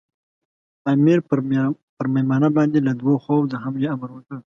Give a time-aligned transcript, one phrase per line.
[0.93, 1.19] امیر
[1.97, 4.37] پر مېمنه باندې له دوو خواوو د حملې امر وکړ.